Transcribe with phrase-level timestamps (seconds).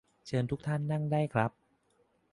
[0.25, 1.51] เชิญทุกท่านนั่งได้ครับ